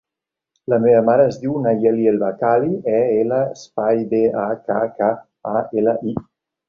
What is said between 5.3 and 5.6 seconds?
a,